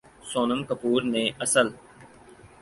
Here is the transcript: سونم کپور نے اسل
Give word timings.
سونم 0.29 0.61
کپور 0.69 1.01
نے 1.13 1.23
اسل 1.43 1.67